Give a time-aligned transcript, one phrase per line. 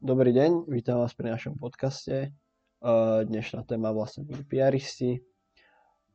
[0.00, 2.32] Dobrý deň, vítam vás pri našom podcaste.
[3.28, 5.20] Dnešná téma vlastne budú PRisti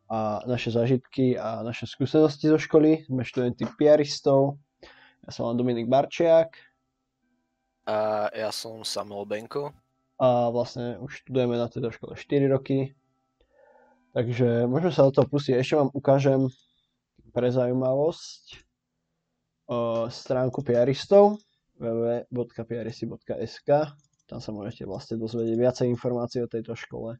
[0.09, 3.05] a naše zážitky a naše skúsenosti zo školy.
[3.05, 4.57] Sme študenti PRistov.
[5.21, 6.57] Ja som Dominik Barčiak.
[7.85, 9.69] A ja som Samuel Benko.
[10.17, 12.97] A vlastne už študujeme na tejto škole 4 roky.
[14.17, 15.61] Takže môžeme sa do toho pustiť.
[15.61, 16.49] Ešte vám ukážem
[17.37, 18.65] pre zaujímavosť
[20.09, 21.37] stránku PRistov
[21.79, 23.69] www.piaristi.sk
[24.25, 27.19] Tam sa môžete vlastne dozvedieť viacej informácií o tejto škole.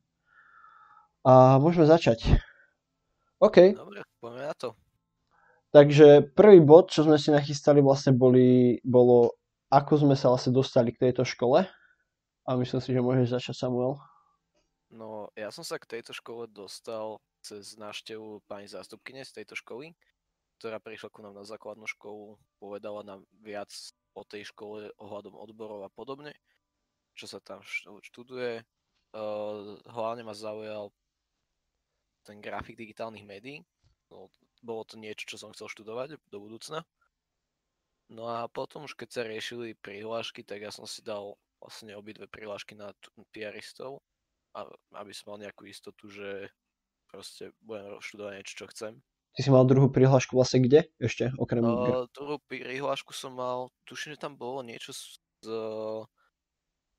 [1.25, 2.25] A môžeme začať.
[3.41, 3.75] OK.
[3.75, 4.77] Dobre, poďme na to.
[5.75, 9.35] Takže prvý bod, čo sme si nachystali, vlastne boli, bolo,
[9.67, 11.67] ako sme sa vlastne dostali k tejto škole.
[12.45, 13.99] A myslím si, že môžeš začať, Samuel.
[14.93, 19.91] No, ja som sa k tejto škole dostal cez návštevu pani zástupkyne z tejto školy,
[20.57, 23.71] ktorá prišla ku nám na základnú školu, povedala nám viac
[24.15, 26.31] o tej škole ohľadom odborov a podobne,
[27.13, 27.59] čo sa tam
[28.01, 28.63] študuje.
[29.15, 30.91] Uh, hlavne ma zaujal
[32.27, 33.63] ten grafik digitálnych médií.
[34.11, 34.27] No,
[34.65, 36.83] bolo to niečo, čo som chcel študovať do budúcna.
[38.09, 42.29] No a potom už keď sa riešili prihlášky, tak ja som si dal vlastne obidve
[42.29, 42.93] prihlášky na
[43.33, 44.05] PRistov,
[44.93, 46.53] aby som mal nejakú istotu, že
[47.09, 48.93] proste budem študovať niečo, čo chcem.
[49.35, 51.59] Ty si mal druhú prihlášku vlastne kde ešte, okrem...
[51.59, 55.19] Uh, druhú prihlášku som mal, tuším, že tam bolo niečo z,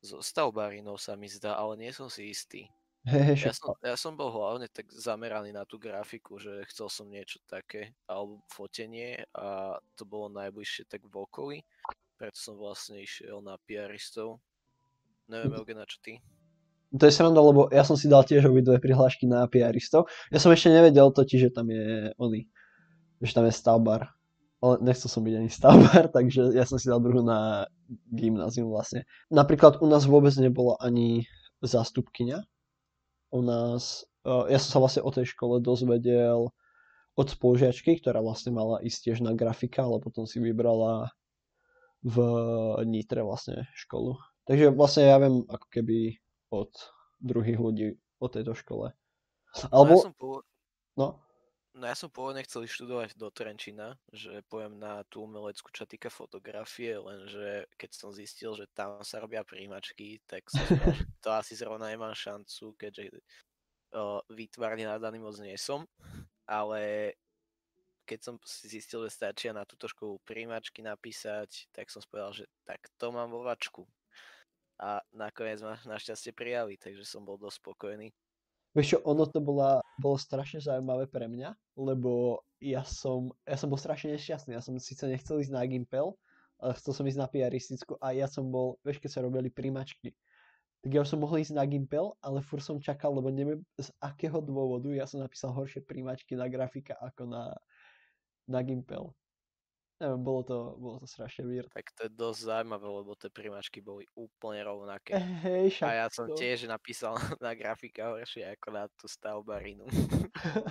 [0.05, 2.69] z stavbárinov sa mi zdá, ale nie som si istý.
[3.07, 6.91] Hey, hey, ja, som, ja som bol hlavne tak zameraný na tú grafiku, že chcel
[6.91, 11.57] som niečo také, alebo fotenie a to bolo najbližšie tak v okolí,
[12.19, 14.43] preto som vlastne išiel na PRistov.
[15.31, 16.19] Neviem, Eugen, čo ty?
[16.95, 20.07] To je sranda, lebo ja som si dal tiež obidve prihlášky na PRistov.
[20.31, 22.47] Ja som ešte nevedel totiž, že tam je oný,
[23.19, 24.15] že tam je stavbar.
[24.57, 27.67] Ale nechcel som byť ani stavbar, takže ja som si dal druhú na
[28.09, 29.03] gymnázium vlastne.
[29.27, 31.27] Napríklad u nás vôbec nebola ani
[31.61, 32.41] zástupkyňa.
[33.35, 36.55] U nás, ja som sa vlastne o tej škole dozvedel
[37.17, 41.11] od spolužiačky, ktorá vlastne mala ísť tiež na grafika, ale potom si vybrala
[42.05, 42.15] v
[42.85, 44.15] Nitre vlastne školu.
[44.47, 46.71] Takže vlastne ja viem ako keby od
[47.19, 47.87] druhých ľudí
[48.21, 48.93] o tejto škole.
[49.73, 49.93] Alebo...
[49.93, 50.43] No, ja som pôvod...
[50.97, 51.07] no?
[51.73, 56.09] no ja som pôvodne chcel študovať do Trenčina, že pojem na tú umeleckú, čo týka
[56.13, 60.61] fotografie, lenže keď som zistil, že tam sa robia príjimačky, tak som
[61.23, 63.21] to asi zrovna nemám šancu, keďže
[63.93, 65.85] uh, výtvarne nadaný moc nie som,
[66.45, 67.13] ale
[68.07, 72.45] keď som si zistil, že stačia na túto školu príjimačky napísať, tak som povedal, že
[72.63, 73.83] tak to mám vo vačku
[74.77, 78.13] a nakoniec ma našťastie prijali, takže som bol dosť spokojný.
[78.77, 81.49] Vieš čo, ono to bola, bolo strašne zaujímavé pre mňa,
[81.81, 84.53] lebo ja som, ja som bol strašne nešťastný.
[84.53, 86.13] Ja som síce nechcel ísť na Gimpel,
[86.61, 90.13] ale chcel som ísť na piaristickú a ja som bol, vieš, keď sa robili príjmačky,
[90.85, 93.89] tak ja už som mohol ísť na Gimpel, ale fur som čakal, lebo neviem z
[93.97, 97.43] akého dôvodu ja som napísal horšie príjmačky na grafika ako na,
[98.45, 99.09] na Gimpel.
[99.97, 101.65] Neviem, bolo to, bolo to strašne vír.
[101.73, 105.17] Tak to je dosť zaujímavé, lebo tie primačky boli úplne rovnaké.
[105.17, 106.37] Hej, však A ja som to...
[106.37, 109.89] tiež napísal na grafika horšie ako na tú stavbarinu.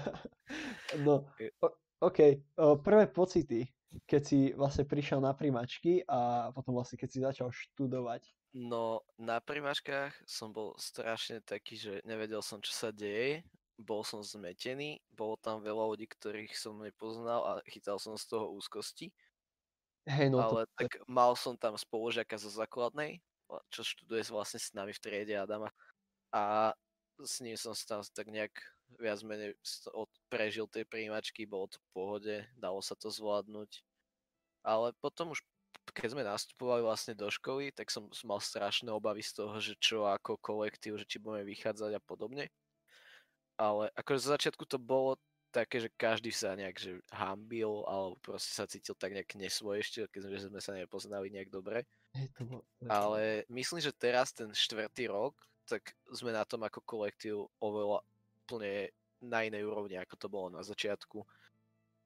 [1.07, 1.27] no,
[1.65, 1.67] o,
[2.07, 2.19] OK.
[2.55, 3.67] O, prvé pocity,
[4.07, 8.31] keď si vlastne prišiel na primačky a potom vlastne keď si začal študovať.
[8.55, 13.43] No, na primačkách som bol strašne taký, že nevedel som, čo sa deje
[13.77, 18.49] bol som zmetený, bolo tam veľa ľudí, ktorých som nepoznal a chytal som z toho
[18.57, 19.13] úzkosti.
[20.09, 20.87] Hey, no ale to...
[20.87, 23.21] tak mal som tam spolužiaka zo základnej,
[23.69, 25.69] čo študuje vlastne s nami v triede Adama.
[26.33, 26.73] A
[27.21, 28.55] s ním som sa tam tak nejak
[28.97, 29.59] viac menej
[30.31, 33.83] prežil tej príjimačky, bolo to v pohode, dalo sa to zvládnuť.
[34.65, 35.45] Ale potom už
[35.95, 40.03] keď sme nastupovali vlastne do školy, tak som mal strašné obavy z toho, že čo
[40.03, 42.51] ako kolektív, že či budeme vychádzať a podobne
[43.57, 45.17] ale akože za začiatku to bolo
[45.57, 50.05] také, že každý sa nejak že hambil, alebo proste sa cítil tak nejak nesvoj ešte,
[50.13, 51.89] keď sme sa nepoznali nejak dobre.
[52.85, 55.33] Ale myslím, že teraz ten štvrtý rok,
[55.65, 58.05] tak sme na tom ako kolektív oveľa
[58.45, 61.25] úplne na inej úrovni, ako to bolo na začiatku.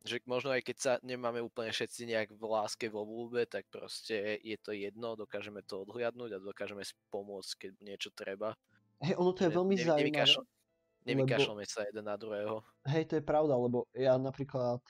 [0.00, 4.40] Že možno aj keď sa nemáme úplne všetci nejak v láske, vo vôbe, tak proste
[4.40, 6.80] je to jedno, dokážeme to odhliadnúť a dokážeme
[7.12, 8.56] pomôcť, keď niečo treba.
[9.04, 10.59] Hej, ono to je veľmi ne, zaujímavé.
[11.08, 12.60] Nevykašľame sa jeden na druhého.
[12.84, 14.84] Hej, to je pravda, lebo ja napríklad,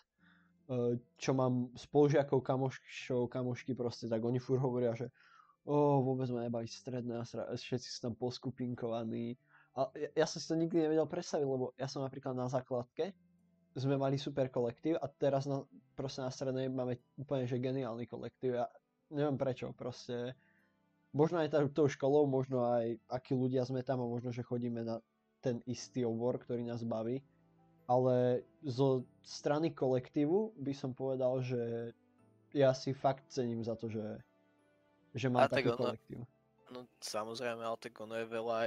[0.66, 5.06] e, čo mám spolužiakov, kamošov, kamošky proste, tak oni fur hovoria, že
[5.64, 7.24] o, vôbec ma stredné a
[7.54, 9.38] všetci sú tam poskupinkovaní.
[9.78, 13.14] A ja, ja som si to nikdy nevedel predstaviť, lebo ja som napríklad na základke,
[13.78, 15.62] sme mali super kolektív a teraz na,
[15.94, 18.58] proste na strednej máme úplne že geniálny kolektív.
[18.58, 18.66] Ja
[19.14, 20.34] neviem prečo, proste
[21.14, 24.98] možno aj tou školou, možno aj akí ľudia sme tam a možno, že chodíme na
[25.40, 27.24] ten istý obor, ktorý nás baví.
[27.90, 31.90] Ale zo strany kolektívu by som povedal, že
[32.54, 34.22] ja si fakt cením za to, že,
[35.14, 36.22] že má taký ono, kolektív.
[36.70, 38.58] No samozrejme, ale tak ono je veľa,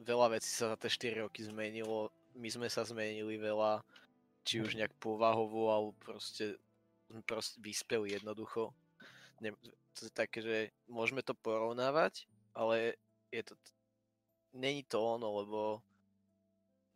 [0.00, 2.08] veľa vecí sa za tie 4 roky zmenilo.
[2.32, 3.84] My sme sa zmenili veľa,
[4.48, 6.56] či už nejak povahovo, alebo proste,
[7.28, 8.72] proste vyspeli jednoducho.
[9.44, 9.52] Ne,
[9.92, 10.56] to je také, že
[10.88, 12.24] môžeme to porovnávať,
[12.56, 12.96] ale
[13.28, 13.54] je to,
[14.56, 15.60] není to ono, lebo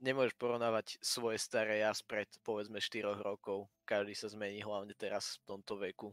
[0.01, 3.71] nemôžeš porovnávať svoje staré ja spred povedzme 4 rokov.
[3.87, 6.11] Každý sa zmení hlavne teraz v tomto veku.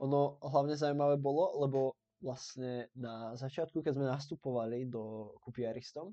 [0.00, 6.12] Ono hlavne zaujímavé bolo, lebo vlastne na začiatku, keď sme nastupovali do kupiaristom,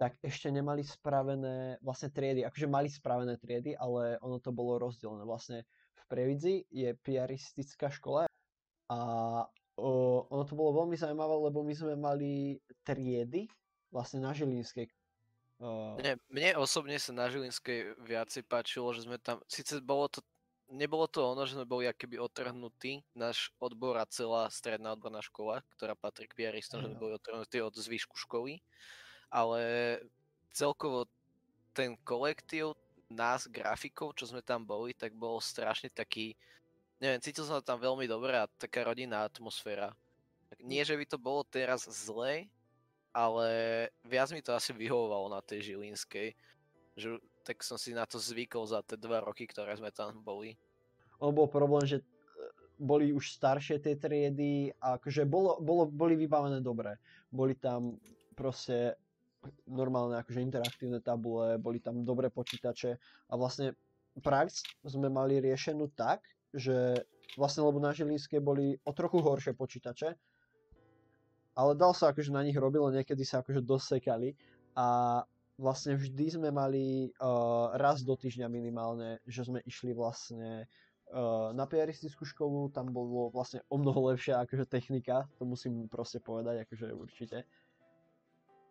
[0.00, 5.28] tak ešte nemali spravené vlastne triedy, akože mali spravené triedy, ale ono to bolo rozdelené.
[5.28, 8.24] Vlastne v Previdzi je piaristická škola
[8.88, 9.00] a
[9.76, 9.90] o,
[10.32, 13.44] ono to bolo veľmi zaujímavé, lebo my sme mali triedy
[13.92, 14.88] vlastne na Žilinskej.
[15.60, 15.92] Uh...
[16.00, 20.24] Mne, mne osobne sa na Žilinskej viacej páčilo, že sme tam, síce bolo to,
[20.72, 25.60] nebolo to ono, že sme boli akéby otrhnutí, náš odbor a celá stredná odborná škola,
[25.76, 28.64] ktorá patrí k piaristom, že sme boli otrhnutí od zvyšku školy,
[29.28, 29.60] ale
[30.56, 31.04] celkovo
[31.76, 32.72] ten kolektív
[33.10, 36.38] nás, grafikov, čo sme tam boli, tak bol strašne taký,
[37.02, 39.92] neviem, cítil som sa tam veľmi dobre a taká rodinná atmosféra.
[40.62, 42.46] Nie, že by to bolo teraz zle,
[43.10, 43.48] ale
[44.06, 46.34] viac mi to asi vyhovovalo na tej Žilinskej,
[46.94, 50.54] že tak som si na to zvykol za tie dva roky, ktoré sme tam boli.
[51.18, 52.04] On bol problém, že e,
[52.78, 57.00] boli už staršie tie triedy a akože bolo, bolo, boli vybavené dobre.
[57.32, 57.98] Boli tam
[58.36, 58.94] proste
[59.64, 63.72] normálne akože interaktívne tabule, boli tam dobré počítače a vlastne
[64.20, 66.20] prax sme mali riešenú tak,
[66.52, 67.00] že
[67.40, 70.12] vlastne lebo na Žilinské boli o trochu horšie počítače,
[71.54, 74.34] ale dal sa akože na nich robilo, niekedy sa akože dosekali
[74.78, 75.20] a
[75.60, 80.64] vlastne vždy sme mali uh, raz do týždňa minimálne, že sme išli vlastne
[81.12, 86.24] uh, na piaristickú školu, tam bolo vlastne o mnoho lepšia akože technika, to musím proste
[86.24, 87.38] povedať, akože určite.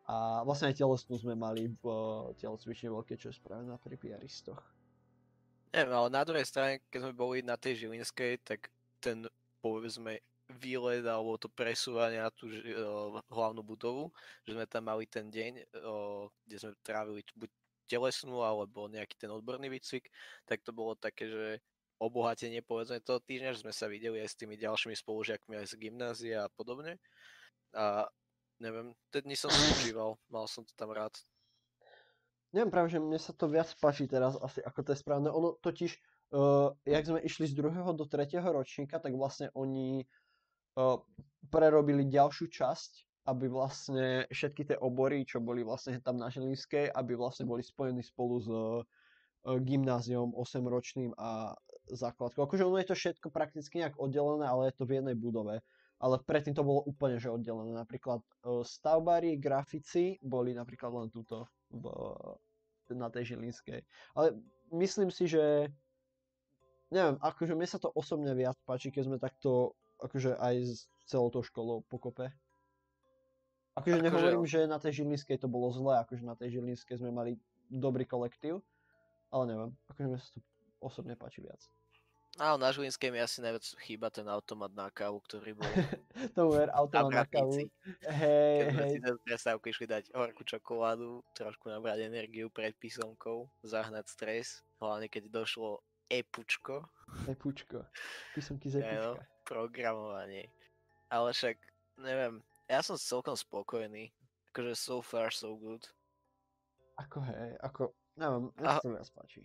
[0.10, 4.58] A vlastne aj telesnú sme mali v uh, telocvične veľké, čo je spravené pri piaristoch.
[5.70, 9.30] Neviem, ale na druhej strane, keď sme boli na tej Žilinskej, tak ten,
[9.62, 10.18] povedzme,
[10.58, 14.10] výlet alebo to presúvanie na tú uh, hlavnú budovu,
[14.50, 17.50] že sme tam mali ten deň, uh, kde sme trávili buď
[17.90, 20.10] telesnú alebo nejaký ten odborný výcvik,
[20.46, 21.46] tak to bolo také, že
[22.00, 25.74] obohatenie povedzme toho týždňa, že sme sa videli aj s tými ďalšími spolužiakmi aj z
[25.76, 26.96] gymnázia a podobne.
[27.76, 28.08] A
[28.64, 31.12] neviem, tie dni som užíval, mal som to tam rád.
[32.56, 35.30] Neviem práve, že mne sa to viac páči teraz asi, ako to je správne.
[35.30, 35.92] Ono totiž,
[36.34, 40.08] uh, jak sme išli z druhého do tretieho ročníka, tak vlastne oni
[41.50, 42.92] prerobili ďalšiu časť,
[43.30, 48.02] aby vlastne všetky tie obory, čo boli vlastne tam na Žilinskej, aby vlastne boli spojení
[48.02, 48.50] spolu s
[49.46, 51.56] gymnáziom 8-ročným a
[51.90, 52.44] základkou.
[52.46, 55.62] Akože ono je to všetko prakticky nejak oddelené, ale je to v jednej budove
[56.00, 57.76] ale predtým to bolo úplne že oddelené.
[57.76, 58.24] Napríklad
[58.64, 61.92] stavbári, grafici boli napríklad len túto v,
[62.96, 63.84] na tej Žilinskej.
[64.16, 64.40] Ale
[64.72, 65.68] myslím si, že
[66.90, 71.30] neviem, akože mne sa to osobne viac páči, keď sme takto akože aj s celou
[71.30, 72.32] tou školou pokope.
[73.78, 77.16] Akože, akože nehovorím, že na tej Žilinskej to bolo zle, akože na tej Žilinskej sme
[77.16, 77.40] mali
[77.72, 78.60] dobrý kolektív,
[79.32, 80.40] ale neviem, akože mne sa to
[80.84, 81.62] osobne páči viac.
[82.38, 85.66] Áno, na Žilinskej mi asi najviac chýba ten automat na kávu, ktorý bol
[86.38, 87.68] to ver, automat na, na kávu.
[88.06, 89.02] Hej, Keď hej.
[89.02, 95.28] na prestávku išli dať horkú čokoládu, trošku nabrať energiu pred písomkou, zahnať stres, hlavne keď
[95.34, 96.90] došlo epučko.
[97.30, 97.86] Epučko,
[98.34, 99.02] písomky z epučka.
[99.02, 99.12] No,
[99.46, 100.50] programovanie.
[101.10, 101.58] Ale však,
[101.98, 104.14] neviem, ja som celkom spokojný.
[104.54, 105.86] Akože so far so good.
[106.98, 109.42] Ako hej, ako, neviem, mňa sa to viac páči.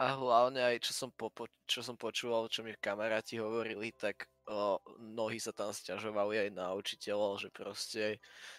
[0.00, 1.28] A hlavne aj čo som, po,
[1.68, 6.72] čo som počúval, čo mi kamaráti hovorili, tak o, mnohí sa tam stiažovali aj na
[6.72, 8.16] učiteľov, že proste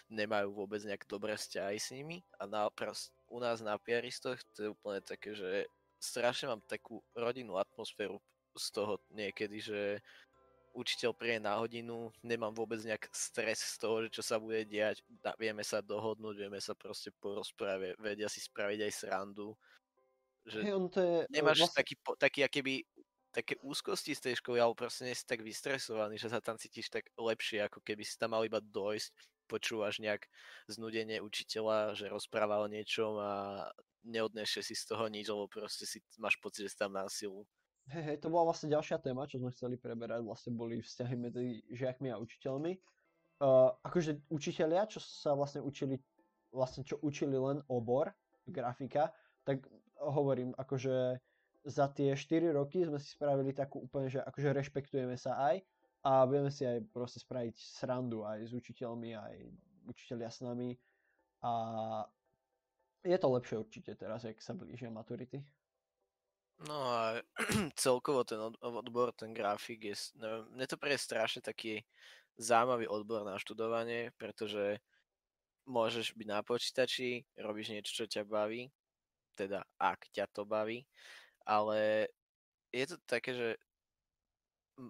[0.08, 2.22] nemajú vôbec nejak dobré vzťahy s nimi.
[2.38, 5.66] A na, prost, u nás na piaristoch to je úplne také, že
[6.04, 8.20] strašne mám takú rodinnú atmosféru
[8.52, 10.04] z toho niekedy, že
[10.74, 15.00] učiteľ príde na hodinu, nemám vôbec nejak stres z toho, že čo sa bude diať,
[15.38, 19.54] vieme sa dohodnúť, vieme sa proste porozprávať, vedia si spraviť aj srandu.
[20.44, 21.78] Že hey, on to je, nemáš vlastne...
[21.78, 22.74] taký, taký akéby,
[23.30, 26.90] také úzkosti z tej školy, alebo proste nie si tak vystresovaný, že sa tam cítiš
[26.90, 29.14] tak lepšie, ako keby si tam mal iba dojsť,
[29.46, 30.26] počúvaš nejak
[30.66, 33.32] znudenie učiteľa, že rozpráva o niečom a
[34.04, 37.44] neodnešie si z toho nič, lebo proste si máš pocit, že si tam násilu.
[37.92, 41.60] Hej, hej, to bola vlastne ďalšia téma, čo sme chceli preberať, vlastne boli vzťahy medzi
[41.68, 42.72] žiakmi a učiteľmi.
[43.44, 46.00] uh, akože učiteľia, čo sa vlastne učili,
[46.48, 48.08] vlastne čo učili len obor
[48.48, 49.12] grafika,
[49.44, 49.68] tak
[50.00, 51.20] hovorím, akože
[51.64, 55.64] za tie 4 roky sme si spravili takú úplne, že akože rešpektujeme sa aj
[56.04, 59.34] a vieme si aj proste spraviť srandu aj s učiteľmi, aj
[59.88, 60.76] učiteľia s nami
[61.40, 61.52] a
[63.04, 65.44] je to lepšie určite teraz, jak sa blížia maturity.
[66.64, 67.20] No a
[67.76, 71.84] celkovo ten odbor, ten grafik je, neviem, mne to príde strašne taký
[72.40, 74.80] zaujímavý odbor na študovanie, pretože
[75.68, 78.70] môžeš byť na počítači, robíš niečo, čo ťa baví,
[79.34, 80.86] teda ak ťa to baví,
[81.44, 82.08] ale
[82.70, 83.48] je to také, že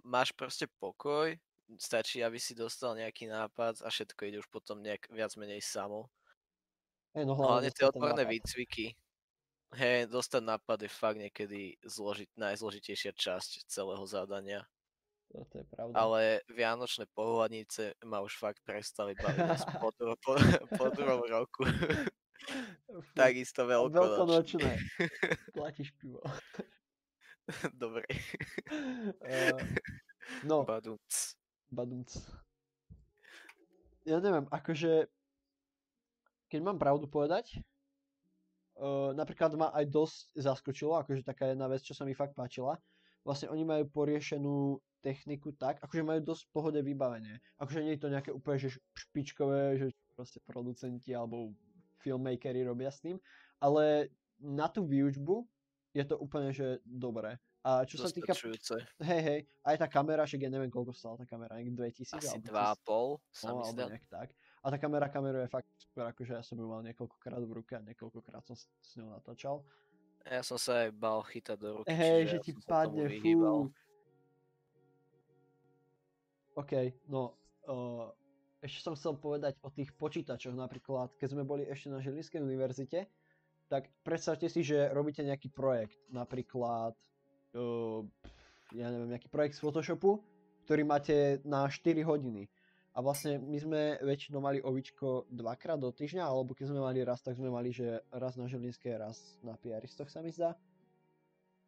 [0.05, 1.37] máš proste pokoj,
[1.81, 6.13] stačí, aby si dostal nejaký nápad a všetko ide už potom nejak viac menej samo.
[7.15, 8.99] Hey, no, hlavne tie odborné výcviky.
[9.75, 14.67] Hej, dostať nápad je fakt niekedy zložit, najzložitejšia časť celého zadania.
[15.31, 15.95] To, to je pravda.
[15.95, 19.91] Ale vianočné pohľadnice ma už fakt prestali baviť po,
[20.27, 20.33] po,
[20.75, 21.67] po druhom roku.
[23.15, 24.11] Takisto veľkonočné.
[24.11, 24.71] Veľkonočné.
[25.57, 26.23] Platíš pivo.
[27.75, 28.07] Dobre.
[29.23, 29.59] Uh,
[30.51, 30.63] no.
[30.63, 31.39] Badumc.
[31.71, 32.11] Badumc.
[34.05, 35.09] Ja neviem, akože
[36.49, 37.59] keď mám pravdu povedať,
[38.79, 42.79] uh, napríklad ma aj dosť zaskočilo, akože taká jedna vec, čo sa mi fakt páčila.
[43.25, 47.41] Vlastne oni majú poriešenú techniku tak, akože majú dosť pohode vybavenie.
[47.61, 49.87] Akože nie je to nejaké úplne že špičkové, že
[50.17, 51.53] proste producenti alebo
[52.01, 53.17] filmmakeri robia s tým,
[53.61, 55.45] ale na tú výučbu
[55.97, 57.41] je to úplne, že dobré.
[57.65, 58.37] A čo sa týka...
[59.01, 62.21] Hej, hej, aj tá kamera, však ja neviem, koľko stala tá kamera, nejak 2000?
[62.21, 63.89] Asi 2,5 sa no, mi zdá.
[64.13, 64.29] tak.
[64.65, 67.85] A tá kamera kameruje fakt super, akože ja som ju mal niekoľkokrát v ruke a
[67.85, 69.61] niekoľkokrát som s ňou natáčal.
[70.25, 73.69] Ja som sa aj bal chytať do ruky, Hej, že ti padne, fú.
[76.57, 76.73] OK,
[77.13, 77.37] no,
[77.69, 78.09] uh,
[78.65, 83.05] ešte som chcel povedať o tých počítačoch napríklad, keď sme boli ešte na Žilinskej univerzite,
[83.69, 86.97] tak predstavte si, že robíte nejaký projekt, napríklad,
[87.53, 88.01] uh,
[88.73, 90.25] ja neviem, nejaký projekt z Photoshopu,
[90.65, 92.49] ktorý máte na 4 hodiny.
[92.95, 97.19] A vlastne my sme väčšinou mali ovičko dvakrát do týždňa, alebo keď sme mali raz,
[97.27, 100.55] tak sme mali, že raz na Žilinskej, raz na Piaristoch sa mi zdá.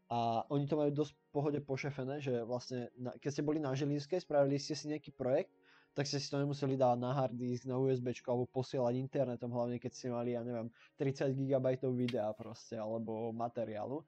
[0.06, 4.23] A oni to majú dosť pohode pošefené, že vlastne na, keď ste boli na Žilinskej,
[4.23, 5.50] spravili ste si nejaký projekt,
[5.99, 9.83] tak ste si to nemuseli dávať na hard disk, na USB alebo posielať internetom, hlavne
[9.83, 14.06] keď ste mali, ja neviem, 30 GB videa proste, alebo materiálu.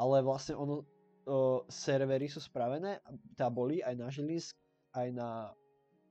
[0.00, 0.88] Ale vlastne ono,
[1.28, 3.04] o, servery sú spravené,
[3.36, 4.56] tá boli aj na Žilinsk,
[4.96, 5.28] aj na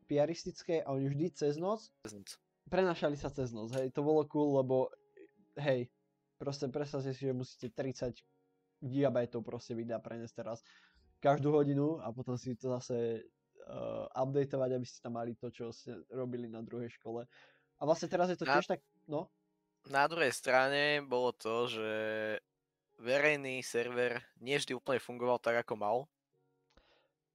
[0.05, 1.89] piaristické a oni vždy cez noc
[2.69, 4.89] prenašali sa cez noc, hej, to bolo cool, lebo
[5.62, 5.89] hej,
[6.41, 8.17] proste predstavte si, že musíte 30
[8.81, 10.59] GB proste videa preniesť teraz
[11.21, 13.24] každú hodinu a potom si to zase
[13.65, 17.25] uh, updateovať, aby ste tam mali to, čo ste robili na druhej škole.
[17.79, 19.29] A vlastne teraz je to na, tiež tak, no?
[19.89, 21.91] Na druhej strane bolo to, že
[23.01, 25.97] verejný server nie vždy úplne fungoval tak, ako mal.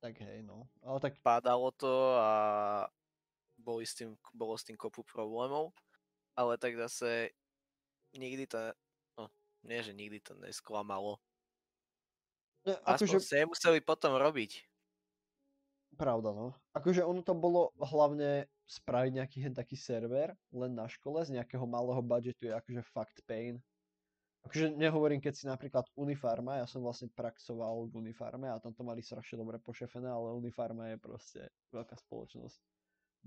[0.00, 0.64] Tak hej, no.
[0.80, 1.21] Ale tak...
[1.21, 2.30] Pádalo to a
[3.61, 5.76] boli s tým, bolo s tým kopu problémov,
[6.33, 7.37] ale tak zase
[8.16, 8.73] nikdy to,
[9.21, 9.28] no,
[9.69, 11.21] nie že nikdy to nesklamalo.
[12.64, 13.21] Ne, akože...
[13.21, 14.64] ste museli potom robiť.
[16.00, 16.57] Pravda, no.
[16.73, 22.00] Akože ono to bolo hlavne spraviť nejaký taký server len na škole z nejakého malého
[22.00, 23.61] budžetu je akože fakt pain.
[24.40, 28.80] Akože nehovorím, keď si napríklad Unifarma, ja som vlastne praxoval v Unifarme a tam to
[28.80, 32.56] mali strašne dobre pošefené, ale Unifarma je proste veľká spoločnosť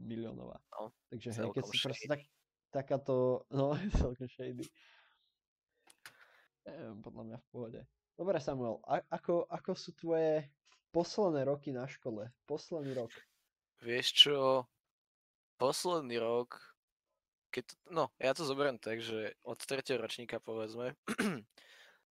[0.01, 0.57] miliónová.
[0.73, 2.21] No, Takže hej, keď si proste tak,
[2.73, 4.65] takáto, no je celkom shady.
[6.65, 7.79] Neviem, podľa mňa v pohode.
[8.17, 10.49] Dobre Samuel, a- ako, ako sú tvoje
[10.89, 12.25] posledné roky na škole?
[12.49, 13.13] Posledný rok.
[13.85, 14.65] Vieš čo,
[15.61, 16.72] posledný rok
[17.53, 19.85] keď, no, ja to zoberiem tak, že od 3.
[20.01, 20.97] ročníka povedzme,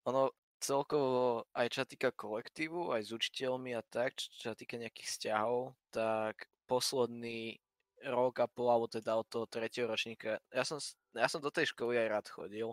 [0.09, 0.29] ono
[0.61, 5.73] celkovo aj čo týka kolektívu, aj s učiteľmi a tak, čo sa týka nejakých vzťahov,
[5.89, 7.57] tak posledný
[8.05, 9.89] rok a pol, alebo teda od toho 3.
[9.89, 10.77] ročníka, ja som,
[11.17, 12.69] ja som do tej školy aj rád chodil,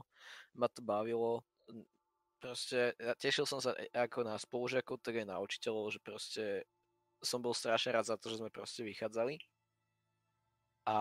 [0.53, 1.41] ma to bavilo,
[2.39, 6.45] proste ja tešil som sa ako na spolužiakov, tak aj na učiteľov, že proste
[7.19, 9.43] som bol strašne rád za to, že sme proste vychádzali.
[10.87, 10.99] A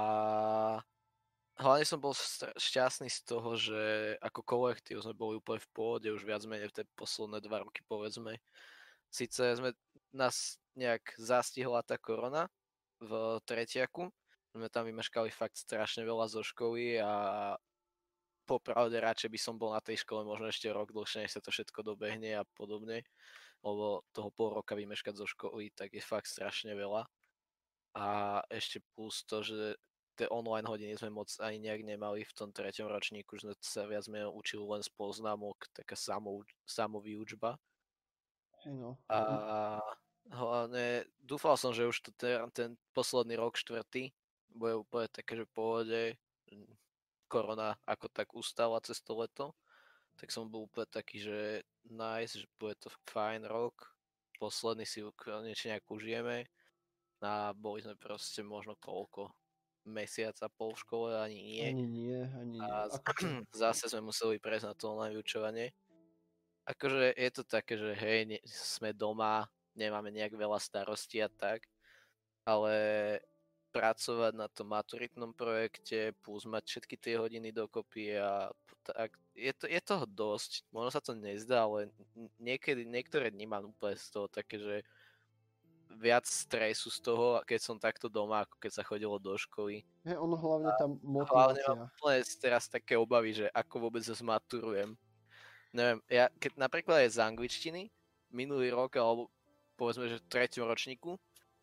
[1.57, 2.13] hlavne som bol
[2.57, 3.81] šťastný z toho, že
[4.21, 7.81] ako kolektív sme boli úplne v pôde už viac menej v tie posledné dva roky
[7.85, 8.37] povedzme.
[9.09, 9.73] Sice sme,
[10.13, 12.47] nás nejak zastihla tá korona
[13.01, 14.09] v tretiaku,
[14.53, 17.55] sme tam vymeškali fakt strašne veľa zo školy a
[18.47, 21.51] popravde radšej by som bol na tej škole možno ešte rok dlhšie, než sa to
[21.51, 23.03] všetko dobehne a podobne,
[23.65, 27.05] lebo toho pol roka vymeškať zo školy, tak je fakt strašne veľa.
[27.97, 28.07] a
[28.53, 29.73] ešte plus to, že
[30.17, 33.85] tie online hodiny sme moc ani nejak nemali v tom treťom ročníku, že sme sa
[33.85, 37.61] viac menej učili len z poznámok, taká samou, samovýučba.
[38.65, 38.97] No.
[39.07, 39.77] A
[40.33, 44.11] hlavne dúfal som, že už to ten, ten posledný rok, štvrtý,
[44.57, 46.17] bude úplne také, že pohode,
[47.29, 49.53] korona ako tak ustala cez to leto,
[50.17, 53.93] tak som bol úplne taký, že nice, že bude to fajn rok,
[54.41, 56.49] posledný si konečne nejak užijeme
[57.21, 59.29] a boli sme proste možno koľko,
[59.87, 61.65] mesiac a pol v škole, ani nie.
[61.71, 62.61] Ani nie, ani nie.
[62.61, 63.11] A Ako
[63.63, 65.71] zase sme museli prejsť na to online vyučovanie.
[66.67, 71.63] Akože je to také, že hej, ne, sme doma, nemáme nejak veľa starostí a tak,
[72.43, 72.75] ale
[73.71, 78.51] pracovať na tom maturitnom projekte, plus mať všetky tie hodiny dokopy a
[78.83, 80.63] tak, je, to, je toho dosť.
[80.71, 81.91] Možno sa to nezdá, ale
[82.39, 84.75] niekedy, niektoré dni mám úplne z toho také, že
[85.97, 89.81] viac stresu z toho, keď som takto doma, ako keď sa chodilo do školy.
[90.05, 91.73] Hej, ono hlavne Hlavne motivácia.
[91.73, 94.93] mám úplne teraz také obavy, že ako vôbec zmaturujem.
[95.73, 97.81] Neviem, ja keď napríklad aj z angličtiny,
[98.31, 99.27] minulý rok, alebo
[99.75, 101.17] povedzme, že v treťom ročníku,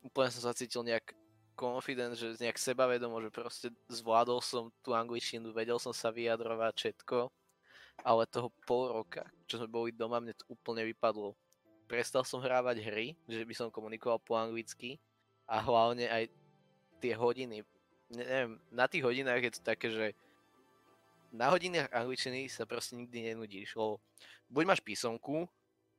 [0.05, 1.17] úplne som sa cítil nejak
[1.55, 7.31] confident, že nejak sebavedomo, že proste zvládol som tú angličtinu, vedel som sa vyjadrovať všetko,
[8.03, 11.39] ale toho pol roka, čo sme boli doma, mne to úplne vypadlo.
[11.85, 14.97] Prestal som hrávať hry, že by som komunikoval po anglicky
[15.45, 16.25] a hlavne aj
[17.01, 17.61] tie hodiny.
[18.13, 20.07] Ne- Neviem, na tých hodinách je to také, že
[21.35, 23.99] na hodinách angličtiny sa proste nikdy nenudíš, lebo
[24.49, 25.51] buď máš písomku,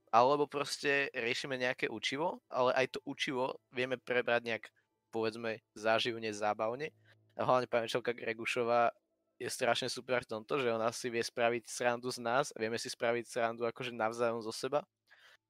[0.10, 4.64] alebo proste riešime nejaké učivo, ale aj to učivo vieme prebrať nejak,
[5.12, 6.96] povedzme, záživne, zábavne.
[7.36, 8.96] A hlavne pani učiteľka Gregušová
[9.36, 12.88] je strašne super v tomto, že ona si vie spraviť srandu z nás, vieme si
[12.88, 14.88] spraviť srandu akože navzájom zo seba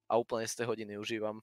[0.09, 1.41] a úplne z tej hodiny užívam.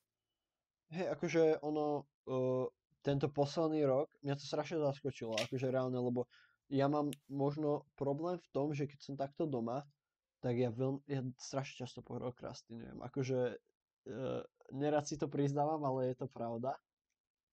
[0.93, 2.69] Hej, akože ono, uh,
[3.01, 6.29] tento posledný rok, mňa to strašne zaskočilo, akože reálne, lebo
[6.69, 9.85] ja mám možno problém v tom, že keď som takto doma,
[10.43, 13.01] tak ja, veľmi, ja strašne často prokrastinujem.
[13.03, 14.41] Akože uh,
[14.75, 16.77] nerad si to priznávam, ale je to pravda.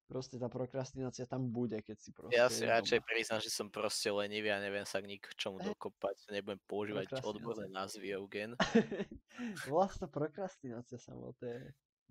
[0.09, 4.09] Proste tá prokrastinácia tam bude, keď si proste Ja si radšej priznám, že som proste
[4.09, 5.69] lenivý a neviem sa k ničomu Hej.
[5.69, 8.57] dokopať, nebudem používať odborné názvy, Eugen.
[9.69, 11.61] Vlastná prokrastinácia samo, to je...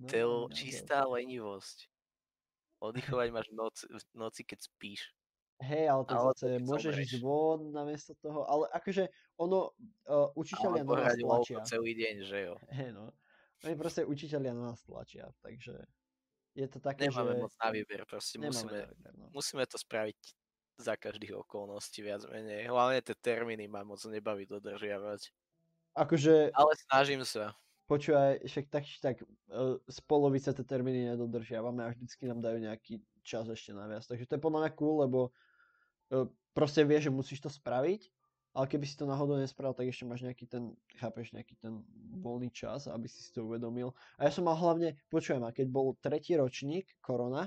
[0.07, 1.91] To je čistá lenivosť.
[2.79, 5.03] Oddychovať máš v noci, v noci keď spíš.
[5.59, 9.11] Hej, ale to Ale zase môžeš ísť von namiesto toho, ale akože
[9.43, 9.75] ono,
[10.07, 11.67] uh, učiteľia na nás tlačia.
[11.67, 12.55] celý deň, že jo.
[12.71, 13.11] Hej no.
[13.67, 15.83] Oni proste učiteľia na nás tlačia, takže
[16.59, 19.27] je to také, Nemáme že moc na výber, proste nemáme musíme, výber, no.
[19.31, 20.19] musíme to spraviť
[20.79, 22.67] za každých okolností viac menej.
[22.67, 25.31] Hlavne tie termíny ma moc nebaví dodržiavať.
[25.95, 27.55] Akože, Ale snažím sa.
[27.87, 33.03] počúvaj, však tak, tak uh, z polovice tie termíny nedodržiavame a vždycky nám dajú nejaký
[33.23, 34.03] čas ešte naviac.
[34.07, 35.21] Takže to je podľa mňa cool, lebo
[36.15, 38.11] uh, proste vieš, že musíš to spraviť,
[38.59, 41.79] ale keby si to náhodou nespravil, tak ešte máš nejaký ten, chápeš, nejaký ten
[42.19, 43.95] voľný čas, aby si si to uvedomil.
[44.19, 47.47] A ja som mal hlavne, počujem, a keď bol tretí ročník, korona,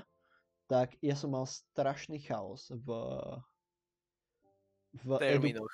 [0.72, 2.88] tak ja som mal strašný chaos v,
[5.04, 5.72] v edu, termínoch.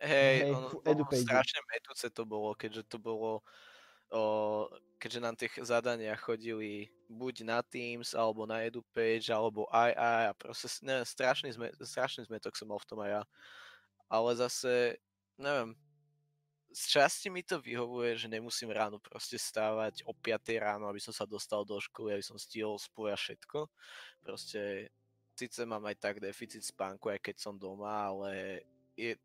[0.00, 1.28] Hej, hej, ono, v ono EduPage.
[1.28, 3.44] strašne metúce to bolo, keďže to bolo,
[4.08, 4.22] o,
[4.96, 10.32] keďže nám tie zadania chodili buď na Teams, alebo na EduPage, alebo aj aj a
[10.32, 13.22] proste, neviem, strašný, zme, strašný zmetok som mal v tom aj ja.
[14.10, 14.98] Ale zase,
[15.38, 15.78] neviem,
[16.70, 21.10] z časti mi to vyhovuje, že nemusím ráno proste stávať o 5 ráno, aby som
[21.10, 23.66] sa dostal do školy, aby som stihol spoja všetko.
[24.22, 24.90] Proste,
[25.34, 28.62] síce mám aj tak deficit spánku, aj keď som doma, ale
[28.94, 29.18] je,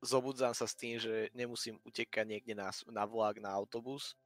[0.00, 4.16] zobudzám sa s tým, že nemusím utekať niekde na, na vlak, na autobus,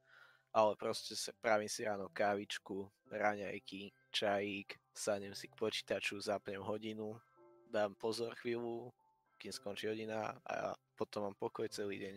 [0.55, 7.19] ale proste sa, pravím si ráno kávičku, raňajky, čajík, sadnem si k počítaču, zapnem hodinu,
[7.67, 8.95] dám pozor chvíľu,
[9.37, 12.15] kým skončí hodina a potom mám pokoj celý deň.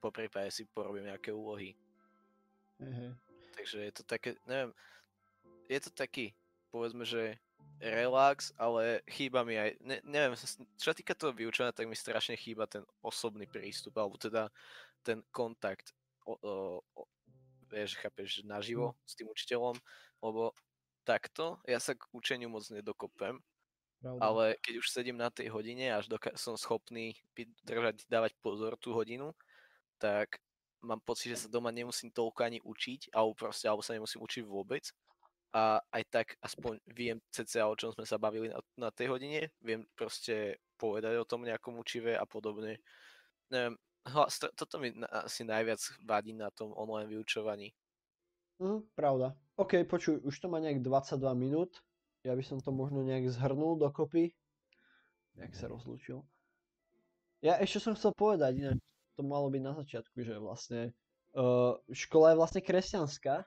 [0.00, 1.76] Po prípade si porobím nejaké úlohy.
[2.80, 3.12] hej.
[3.54, 4.74] Takže je to také, neviem,
[5.70, 6.34] je to taký,
[6.74, 7.38] povedzme, že
[7.78, 10.34] relax, ale chýba mi aj, ne, neviem,
[10.78, 14.48] čo sa týka toho vyučenia, tak mi strašne chýba ten osobný prístup, alebo teda
[15.04, 15.92] ten kontakt,
[16.24, 16.52] o, o,
[16.96, 17.02] o,
[17.68, 19.76] vieš, chápeš, naživo s tým učiteľom,
[20.24, 20.56] lebo
[21.04, 23.36] takto ja sa k učeniu moc nedokopem,
[24.04, 24.20] Pravda.
[24.20, 27.16] ale keď už sedím na tej hodine až doka- som schopný
[27.64, 29.32] držať, dávať pozor tú hodinu,
[29.96, 30.44] tak
[30.84, 34.44] mám pocit, že sa doma nemusím toľko ani učiť, alebo proste, alebo sa nemusím učiť
[34.44, 34.92] vôbec.
[35.54, 39.48] A aj tak aspoň viem cca, o čom sme sa bavili na, na tej hodine,
[39.64, 42.82] viem proste povedať o tom nejakom učive a podobne.
[43.48, 43.78] Neviem,
[44.60, 47.72] toto mi asi najviac vadí na tom online vyučovaní.
[48.60, 49.32] Mhm, pravda.
[49.56, 51.78] OK, počuj, už to má nejak 22 minút,
[52.24, 54.32] ja by som to možno nejak zhrnul dokopy.
[55.36, 56.24] Jak sa rozlúčil.
[57.44, 58.80] Ja ešte som chcel povedať, ináč
[59.14, 60.80] to malo byť na začiatku, že vlastne
[61.36, 63.44] uh, škola je vlastne kresťanská.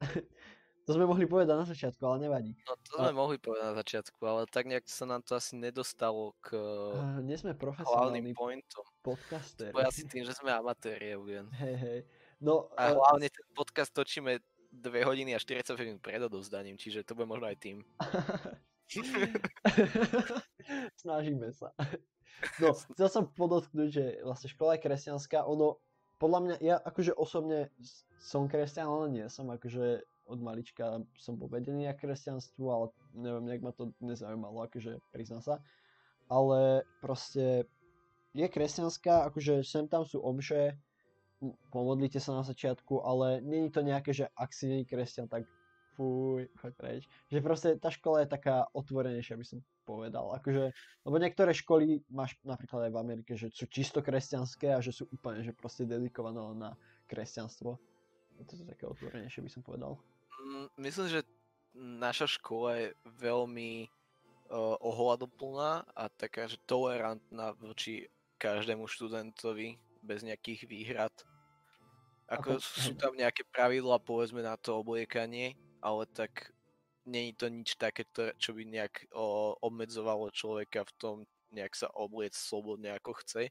[0.86, 2.52] to sme mohli povedať na začiatku, ale nevadí.
[2.68, 3.16] No to sme a...
[3.16, 7.40] mohli povedať na začiatku, ale tak nejak sa nám to asi nedostalo k uh, nie
[7.40, 8.84] sme hlavným pointom.
[9.00, 9.72] podcaster.
[9.72, 11.98] To asi tým, že sme amatéri, ja Hej, hej.
[12.44, 13.00] No, a uh...
[13.00, 14.36] hlavne ten podcast točíme
[14.70, 17.82] 2 hodiny a 40 minút pred odovzdaním, čiže to bude možno aj tým.
[21.02, 21.74] Snažíme sa.
[22.62, 25.78] No, chcel som podotknúť, že vlastne škola je kresťanská, ono,
[26.20, 27.72] podľa mňa, ja akože osobne
[28.20, 32.86] som kresťan, ale nie som akože od malička som povedený na kresťanstvu, ale
[33.18, 35.54] neviem, nejak ma to nezaujímalo, akože priznám sa.
[36.30, 37.66] Ale proste
[38.30, 40.78] je kresťanská, akože sem tam sú omše,
[41.72, 45.48] pomodlite sa na začiatku, ale není to nejaké, že ak si není kresťan, tak
[45.96, 47.02] fuj, choď preč.
[47.28, 50.32] Že proste tá škola je taká otvorenejšia, by som povedal.
[50.36, 50.72] Akože,
[51.04, 55.08] lebo niektoré školy máš napríklad aj v Amerike, že sú čisto kresťanské a že sú
[55.12, 56.72] úplne, že proste dedikované na
[57.10, 57.76] kresťanstvo.
[58.40, 60.00] To je také otvorenejšie, by som povedal.
[60.40, 61.20] Mm, myslím, že
[61.76, 62.88] naša škola je
[63.20, 68.08] veľmi uh, ohľadoplná a taká, že tolerantná voči
[68.40, 71.12] každému študentovi bez nejakých výhrad.
[72.30, 76.54] Ako, Ako sú tam nejaké pravidlá, povedzme, na to obliekanie, ale tak
[77.02, 78.06] není to nič také,
[78.38, 81.16] čo by nejak o, obmedzovalo človeka v tom
[81.50, 83.50] nejak sa obliec slobodne ako chce.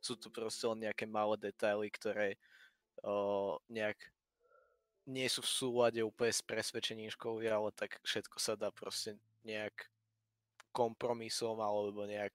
[0.00, 2.40] Sú to proste len nejaké malé detaily, ktoré
[3.04, 4.00] o, nejak
[5.04, 9.92] nie sú v súlade úplne s presvedčením školy, ale tak všetko sa dá proste nejak
[10.72, 12.32] kompromisom alebo nejak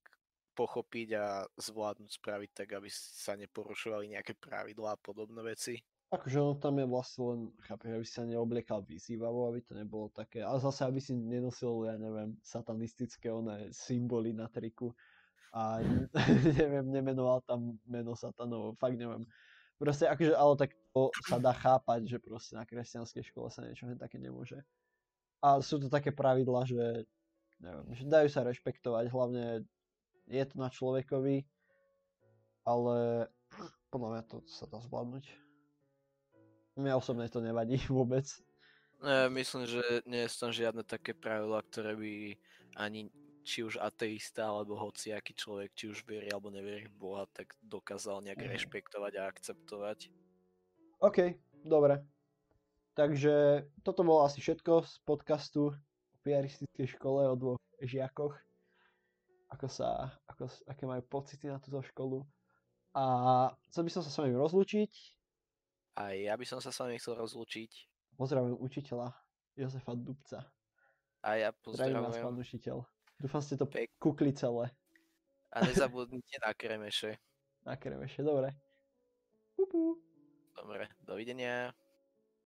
[0.60, 5.80] pochopiť a zvládnuť spraviť tak, aby sa neporušovali nejaké pravidlá a podobné veci.
[6.12, 10.42] Akože on tam je vlastne len, chápeš, aby sa neobliekal vyzývavo, aby to nebolo také,
[10.44, 14.92] ale zase aby si nenosil, ja neviem, satanistické oné symboly na triku
[15.54, 15.80] a
[16.60, 19.24] neviem, nemenoval tam meno satanov, fakt neviem.
[19.80, 23.88] Proste akože, ale tak to sa dá chápať, že proste na kresťanskej škole sa niečo
[23.96, 24.60] také nemôže.
[25.40, 27.08] A sú to také pravidla, že
[27.64, 29.64] neviem, že dajú sa rešpektovať, hlavne
[30.30, 31.44] je to na človekovi,
[32.64, 33.28] ale
[33.90, 35.26] podľa mňa to sa dá zvládnuť.
[36.78, 38.30] Mňa osobne to nevadí vôbec.
[39.00, 42.14] Ja myslím, že nie sú tam žiadne také pravidlá, ktoré by
[42.78, 43.10] ani
[43.48, 48.22] či už ateista alebo hociaký človek, či už verí alebo neverí v Boha, tak dokázal
[48.22, 48.50] nejak mm.
[48.54, 50.12] rešpektovať a akceptovať.
[51.00, 52.04] OK, dobre.
[52.94, 58.36] Takže toto bolo asi všetko z podcastu o piaristickej škole o dvoch žiakoch
[59.50, 62.22] ako sa, ako, aké majú pocity na túto školu.
[62.94, 63.04] A
[63.70, 64.92] chcel by som sa s vami rozlúčiť.
[66.00, 67.72] A ja by som sa s vami chcel rozlúčiť.
[68.18, 69.14] Pozdravujem učiteľa
[69.58, 70.40] Jozefa Dubca.
[71.26, 72.00] A ja pozdravujem.
[72.00, 72.86] vás, pán učiteľ.
[73.20, 73.92] Dúfam, ste to Pek...
[74.00, 74.72] kukli celé.
[75.52, 77.18] A nezabudnite na kremeše.
[77.68, 78.56] Na kremeše, dobre.
[80.56, 81.76] Dobre, dovidenia.